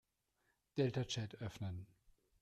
[0.77, 1.87] Deltachat öffnen.